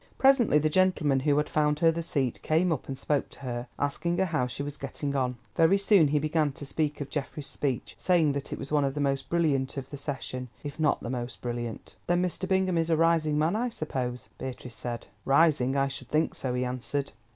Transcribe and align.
Presently 0.17 0.57
the 0.57 0.67
gentleman 0.67 1.19
who 1.19 1.37
had 1.37 1.47
found 1.47 1.77
her 1.77 1.91
the 1.91 2.01
seat 2.01 2.41
came 2.41 2.71
up 2.71 2.87
and 2.87 2.97
spoke 2.97 3.29
to 3.29 3.41
her, 3.41 3.67
asking 3.77 4.17
her 4.17 4.25
how 4.25 4.47
she 4.47 4.63
was 4.63 4.75
getting 4.75 5.15
on. 5.15 5.37
Very 5.55 5.77
soon 5.77 6.07
he 6.07 6.17
began 6.17 6.51
to 6.53 6.65
speak 6.65 6.99
of 7.01 7.09
Geoffrey's 7.11 7.45
speech, 7.45 7.93
saying 7.99 8.31
that 8.31 8.51
it 8.51 8.57
was 8.57 8.71
one 8.71 8.83
of 8.83 8.95
the 8.95 8.99
most 8.99 9.29
brilliant 9.29 9.77
of 9.77 9.91
the 9.91 9.97
session, 9.97 10.49
if 10.63 10.79
not 10.79 11.01
the 11.03 11.11
most 11.11 11.39
brilliant. 11.41 11.97
"Then 12.07 12.23
Mr. 12.23 12.47
Bingham 12.47 12.79
is 12.79 12.89
a 12.89 12.97
rising 12.97 13.37
man, 13.37 13.55
I 13.55 13.69
suppose?" 13.69 14.29
Beatrice 14.39 14.73
said. 14.73 15.05
"Rising? 15.23 15.75
I 15.77 15.87
should 15.87 16.07
think 16.09 16.33
so," 16.33 16.55
he 16.55 16.65
answered. 16.65 17.11